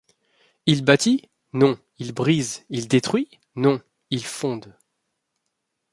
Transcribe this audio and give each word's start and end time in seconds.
Il 0.65 0.83
bâtit? 0.83 1.29
non, 1.53 1.77
il 1.99 2.11
brise; 2.11 2.65
il 2.71 2.87
détruit? 2.87 3.29
non, 3.55 3.79
il 4.09 4.23
fonde. 4.25 4.73